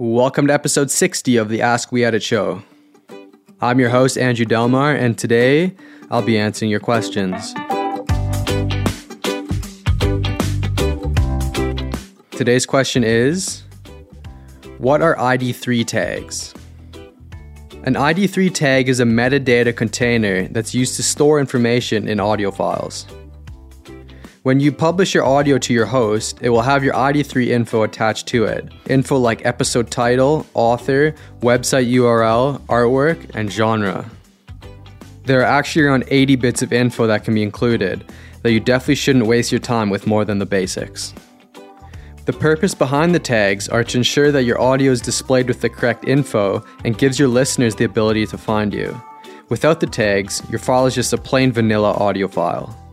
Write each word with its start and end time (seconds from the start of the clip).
Welcome 0.00 0.46
to 0.46 0.54
episode 0.54 0.92
60 0.92 1.38
of 1.38 1.48
the 1.48 1.60
Ask 1.60 1.90
We 1.90 2.04
Edit 2.04 2.22
show. 2.22 2.62
I'm 3.60 3.80
your 3.80 3.88
host, 3.90 4.16
Andrew 4.16 4.44
Delmar, 4.44 4.94
and 4.94 5.18
today 5.18 5.74
I'll 6.08 6.22
be 6.22 6.38
answering 6.38 6.70
your 6.70 6.78
questions. 6.78 7.52
Today's 12.30 12.64
question 12.64 13.02
is 13.02 13.64
What 14.78 15.02
are 15.02 15.16
ID3 15.16 15.84
tags? 15.84 16.54
An 17.82 17.94
ID3 17.94 18.54
tag 18.54 18.88
is 18.88 19.00
a 19.00 19.04
metadata 19.04 19.76
container 19.76 20.46
that's 20.46 20.76
used 20.76 20.94
to 20.94 21.02
store 21.02 21.40
information 21.40 22.06
in 22.06 22.20
audio 22.20 22.52
files. 22.52 23.04
When 24.44 24.60
you 24.60 24.70
publish 24.70 25.14
your 25.14 25.24
audio 25.24 25.58
to 25.58 25.74
your 25.74 25.86
host, 25.86 26.38
it 26.42 26.50
will 26.50 26.62
have 26.62 26.84
your 26.84 26.94
ID3 26.94 27.48
info 27.48 27.82
attached 27.82 28.28
to 28.28 28.44
it. 28.44 28.68
Info 28.88 29.16
like 29.18 29.44
episode 29.44 29.90
title, 29.90 30.46
author, 30.54 31.12
website 31.40 31.92
URL, 31.92 32.60
artwork, 32.66 33.34
and 33.34 33.50
genre. 33.50 34.08
There 35.24 35.40
are 35.40 35.58
actually 35.58 35.86
around 35.86 36.04
80 36.06 36.36
bits 36.36 36.62
of 36.62 36.72
info 36.72 37.08
that 37.08 37.24
can 37.24 37.34
be 37.34 37.42
included, 37.42 38.04
though 38.42 38.48
you 38.48 38.60
definitely 38.60 38.94
shouldn't 38.94 39.26
waste 39.26 39.50
your 39.50 39.58
time 39.58 39.90
with 39.90 40.06
more 40.06 40.24
than 40.24 40.38
the 40.38 40.46
basics. 40.46 41.12
The 42.24 42.32
purpose 42.32 42.76
behind 42.76 43.16
the 43.16 43.18
tags 43.18 43.68
are 43.68 43.82
to 43.82 43.96
ensure 43.96 44.30
that 44.30 44.44
your 44.44 44.60
audio 44.60 44.92
is 44.92 45.00
displayed 45.00 45.48
with 45.48 45.62
the 45.62 45.68
correct 45.68 46.06
info 46.06 46.64
and 46.84 46.96
gives 46.96 47.18
your 47.18 47.28
listeners 47.28 47.74
the 47.74 47.84
ability 47.84 48.26
to 48.26 48.38
find 48.38 48.72
you. 48.72 48.98
Without 49.48 49.80
the 49.80 49.86
tags, 49.86 50.42
your 50.48 50.60
file 50.60 50.86
is 50.86 50.94
just 50.94 51.12
a 51.12 51.18
plain 51.18 51.50
vanilla 51.50 51.92
audio 51.94 52.28
file. 52.28 52.87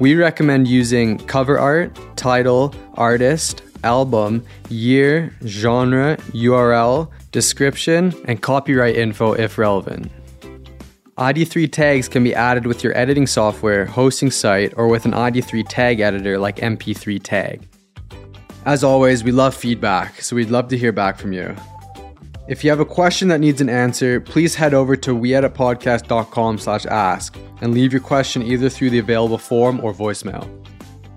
We 0.00 0.16
recommend 0.16 0.66
using 0.66 1.18
cover 1.18 1.58
art, 1.58 1.96
title, 2.16 2.74
artist, 2.94 3.62
album, 3.84 4.44
year, 4.68 5.32
genre, 5.46 6.16
URL, 6.32 7.08
description, 7.30 8.12
and 8.26 8.42
copyright 8.42 8.96
info 8.96 9.34
if 9.34 9.56
relevant. 9.56 10.10
ID3 11.16 11.70
tags 11.70 12.08
can 12.08 12.24
be 12.24 12.34
added 12.34 12.66
with 12.66 12.82
your 12.82 12.96
editing 12.98 13.28
software, 13.28 13.84
hosting 13.86 14.32
site, 14.32 14.74
or 14.76 14.88
with 14.88 15.04
an 15.04 15.12
ID3 15.12 15.64
tag 15.68 16.00
editor 16.00 16.38
like 16.38 16.56
MP3 16.56 17.22
Tag. 17.22 17.68
As 18.66 18.82
always, 18.82 19.22
we 19.22 19.30
love 19.30 19.54
feedback, 19.54 20.20
so 20.22 20.34
we'd 20.34 20.50
love 20.50 20.66
to 20.68 20.76
hear 20.76 20.90
back 20.90 21.18
from 21.18 21.32
you. 21.32 21.54
If 22.46 22.62
you 22.62 22.70
have 22.70 22.80
a 22.80 22.84
question 22.84 23.28
that 23.28 23.40
needs 23.40 23.60
an 23.60 23.70
answer, 23.70 24.20
please 24.20 24.54
head 24.54 24.74
over 24.74 24.96
to 24.96 25.12
weeditpodcast.com 25.12 26.58
slash 26.58 26.84
ask 26.86 27.36
and 27.62 27.72
leave 27.72 27.92
your 27.92 28.02
question 28.02 28.42
either 28.42 28.68
through 28.68 28.90
the 28.90 28.98
available 28.98 29.38
form 29.38 29.80
or 29.82 29.94
voicemail. 29.94 30.48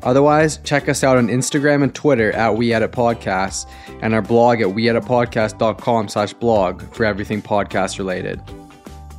Otherwise, 0.03 0.59
check 0.63 0.87
us 0.87 1.03
out 1.03 1.17
on 1.17 1.27
Instagram 1.27 1.83
and 1.83 1.93
Twitter 1.93 2.31
at 2.31 2.55
We 2.55 2.71
Edit 2.71 2.91
Podcasts 2.91 3.69
and 4.01 4.13
our 4.13 4.21
blog 4.21 4.61
at 4.61 4.67
weeditpodcast.com 4.67 6.07
slash 6.07 6.33
blog 6.33 6.93
for 6.93 7.03
everything 7.03 7.41
podcast 7.41 7.97
related. 7.97 8.41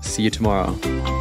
See 0.00 0.22
you 0.22 0.30
tomorrow. 0.30 1.17